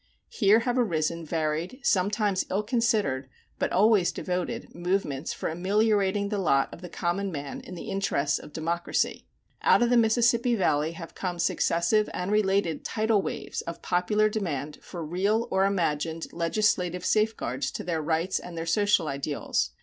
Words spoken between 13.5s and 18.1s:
of popular demand for real or imagined legislative safeguards to their